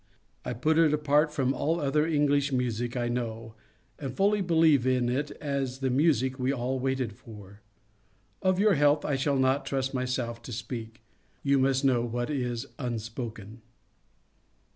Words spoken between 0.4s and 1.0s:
I put it